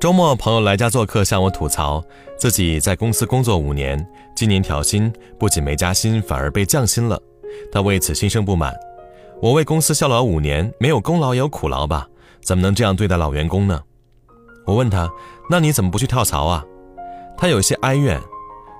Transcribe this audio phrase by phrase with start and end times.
[0.00, 2.02] 周末朋友来家做客，向我吐槽
[2.38, 4.02] 自己在公司工作五年，
[4.34, 7.20] 今年调薪不仅没加薪，反而被降薪了。
[7.70, 8.74] 他为此心生不满。
[9.42, 12.08] 我为公司效劳五年，没有功劳也有苦劳吧？
[12.42, 13.78] 怎么能这样对待老员工呢？
[14.64, 15.06] 我问他
[15.50, 16.64] ：“那你怎么不去跳槽啊？”
[17.36, 18.18] 他有些哀怨，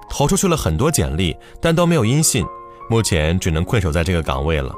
[0.09, 2.47] 投出去了很多简历，但都没有音信，
[2.89, 4.75] 目前只能困守在这个岗位了。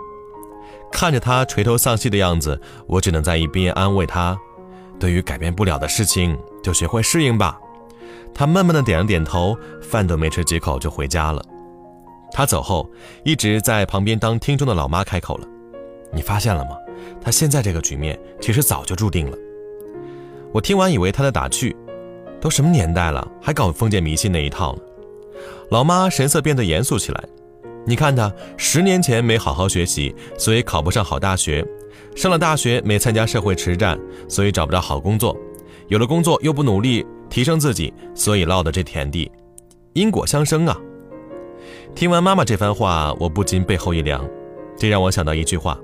[0.90, 4.36] 看着他垂头丧气的样子，我只能在一边安慰他
[5.02, 7.58] ：“对于改变不了的事情，就学会适应吧。”
[8.32, 11.44] 他闷闷的点了点头，饭都没吃几口就回家了。
[12.30, 12.88] 他走后，
[13.24, 15.48] 一直在旁边当听众的老妈开口了
[16.14, 16.76] ：“你发现了吗？
[17.20, 19.36] 他现在这个局面其实早就注定了。”
[20.54, 21.74] 我听完以为他在打趣
[22.40, 24.82] ：“都什么年代了，还搞封建迷信那一套呢？”
[25.70, 27.24] 老妈神色变得严肃起来
[27.84, 31.62] ：“你看他十年前没好好学习，所以考不上好大学；
[32.14, 33.98] 上了大学没参加社会实战，
[34.28, 35.36] 所以找不着好工作；
[35.88, 39.30] 有了工作又不努力提升自己，所以落得这田地。
[39.94, 40.78] 因果相生啊！”
[41.94, 44.26] 听完妈妈这番话，我不禁背后一凉，
[44.76, 45.78] 这让我想到一句话：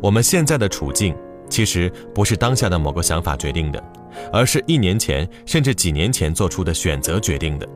[0.00, 1.14] 我们现在的处境，
[1.48, 3.82] 其实不是当下的某个想法决定的，
[4.32, 7.68] 而是一年前甚至几年前做出的选择决定的。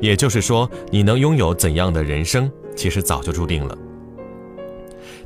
[0.00, 3.76] 也就是说，你能拥有怎样的人生，其实早就注定了。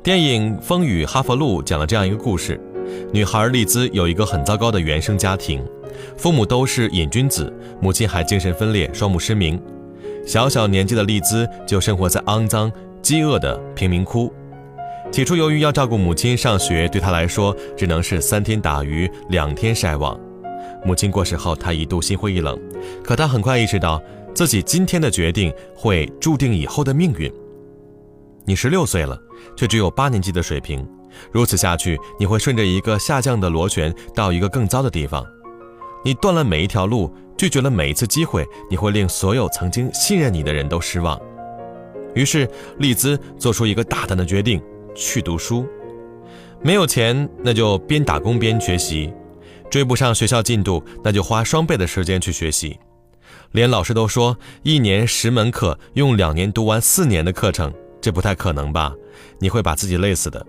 [0.05, 2.61] 电影《风雨哈佛路》讲了这样一个故事：
[3.11, 5.65] 女孩丽兹有一个很糟糕的原生家庭，
[6.15, 9.59] 父母都是瘾君子，母亲还精神分裂，双目失明。
[10.27, 14.31] 小小年纪的丽兹就生活在肮脏、饥饿的贫民窟。
[15.11, 20.21] 起初，由于要照顾母亲上学，对她来说只能是三天打鱼两天晒网。
[20.85, 22.61] 母亲过世后，她一度心灰意冷。
[23.03, 24.03] 可她很快意识到，
[24.35, 27.33] 自己今天的决定会注定以后的命运。
[28.45, 29.19] 你十六岁了，
[29.57, 30.87] 却只有八年级的水平，
[31.33, 35.25] 如此下去，你会顺着一个下降的螺旋到一个更糟的地方。
[36.05, 37.15] 你断了每一条路。
[37.37, 41.21] 拒绝了每一次机会，你会令所有曾经信任你的人都失望。
[42.15, 44.63] 于是，丽兹做出一个大胆的决定：
[44.95, 45.67] 去读书。
[46.63, 49.13] 没有钱，那就边打工边学习；
[49.69, 52.79] 追不上学校进度，那就花双倍的时间去学习。
[53.51, 58.95] 连老师都说，一年十门课，用两年读完四年的课程，这不太可能吧？
[59.39, 60.45] 你会把自己累死的。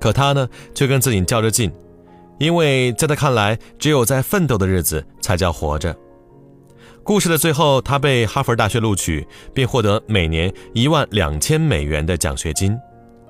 [0.00, 1.72] 可他呢，却跟自己较着劲。
[2.38, 5.92] 因为在他看来，只有在奋斗的日子才叫活着。
[7.02, 12.78] 故事的最后，他被哈佛大学录取，并获得每年一万两千美元的奖学金。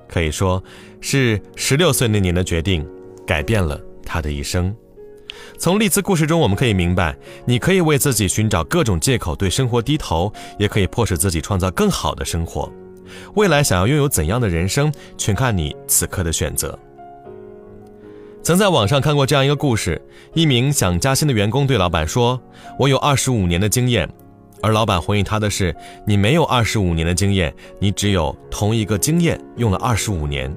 [0.07, 0.63] 可以说，
[1.01, 2.87] 是十六岁那年的决定，
[3.25, 4.75] 改变了他的一生。
[5.57, 12.71] 从丽兹故事中，我们可以明白，你可以为自己寻找各种借口，对生活低头，也可以迫使自己创造更好的生活。
[13.35, 16.77] 未来想要拥有怎样的人生，全看你此刻的选择。
[18.41, 20.01] 曾在网上看过这样一个故事：
[20.33, 22.41] 一名想加薪的员工对老板说
[22.77, 24.09] ：“我有二十五年的经验。”
[24.61, 25.75] 而老板回应他的是
[26.05, 30.53] ：“你没有二十五年的经验，你只有同一个经验用了二十五年。”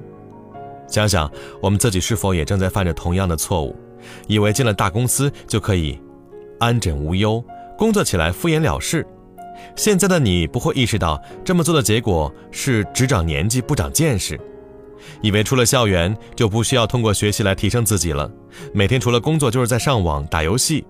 [0.89, 1.31] 想想
[1.61, 3.75] 我们自己是否也正在犯着同样的错误，
[4.29, 5.99] 以为进了大公司就可以
[6.61, 7.43] 安枕无忧，
[7.77, 9.05] 工作起来敷衍了事。
[9.75, 14.39] 现在的你不会意识到，这么做的结果是只长年纪不长见识。
[15.21, 18.31] 以为出了校园就不需要通过学习来提升自己了，
[18.73, 20.85] 每天除了工作就是在上网打游戏。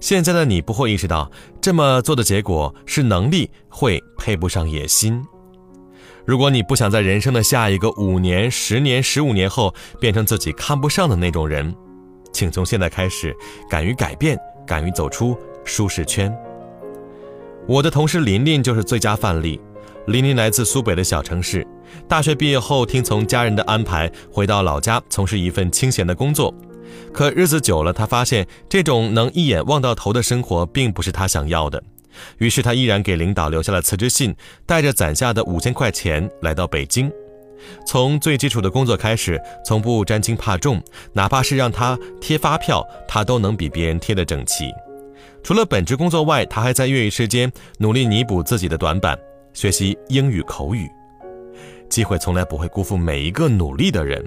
[0.00, 1.30] 现在的你不会意识到，
[1.60, 5.22] 这么做的结果是能力会配不上野心。
[6.24, 11.74] 如果你不想在人生的下一个五年、十年、十五年后变成自己看不上的那种人，
[12.32, 13.34] 请从现在开始
[13.70, 16.36] 敢于改变，敢于走出舒适圈。
[17.68, 19.60] 我的同事琳琳就是最佳范例。
[20.06, 21.66] 琳琳来自苏北的小城市，
[22.08, 26.52] 大学毕业后听从家人的安排，回到老家从事一份清闲的工作。
[27.12, 31.82] 可日子久了，她发现这种能一眼望到头的生活并不是她想要的。
[32.38, 37.12] 于是她依然给领导留下了辞职信，带着攒下的五千块钱来到北京。
[37.86, 40.82] 从最基础的工作开始，从不沾轻怕重，
[41.12, 44.72] 哪怕是让他贴发票，他都能比别人贴得整齐。
[45.42, 49.18] 除了本职工作外，他还在业余时间努力弥补自己的短板。
[49.54, 50.88] 学习英语口语，
[51.88, 54.24] 机会从来不会辜负每一个努力的人。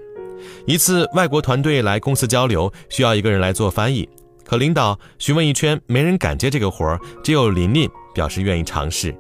[0.66, 4.10] 一次外国团队来公司交流，需要一个人来做翻译，
[4.44, 9.16] 可领导询问一圈，没人敢接这个活儿，只有琳琳表示愿意尝试。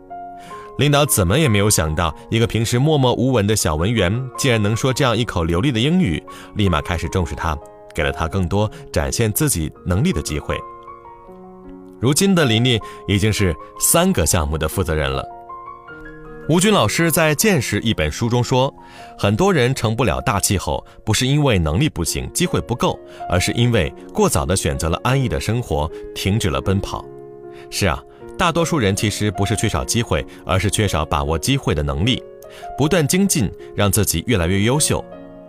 [0.79, 6.21] 领导怎么也没有想到，一个平时默默无闻的小文员，竟然能说这样一口流利的英语，
[6.55, 7.57] 立马开始重视他，
[7.95, 10.57] 给了他更多展现自己能力的机会。
[12.01, 15.23] 如今的琳琳已经是三个项目的负责人了。
[16.49, 18.73] 吴军老师在《见识》一本书中说，
[19.17, 22.99] 很多人成不了大气候，不是因为能力不行、机会不够，
[23.29, 27.05] 而是因为过早的选择了安逸的生活，停止了奔跑。
[27.69, 28.03] 是啊，
[28.37, 32.21] 大多数人其实不是缺少机会，而是缺少把握机会的能力。
[32.75, 35.05] 不断精进，让自己越来越优秀，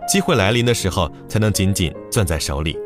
[0.07, 2.77] 机会来临的时候，才能紧紧攥在手里。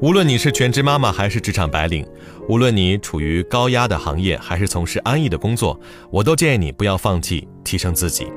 [0.00, 2.06] 无论你是全职妈妈还是职场白领，
[2.48, 5.78] 无论你处于高压的行业还是从事安逸的工作，
[6.12, 8.28] 我都建议你不要放弃提升自己。